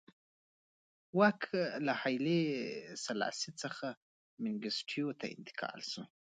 [1.17, 1.41] واک
[1.85, 2.41] له هایلي
[3.05, 3.85] سلاسي څخه
[4.43, 6.03] منګیسټیو ته انتقال شو.